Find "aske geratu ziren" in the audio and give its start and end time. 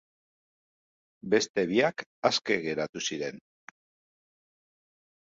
2.33-3.41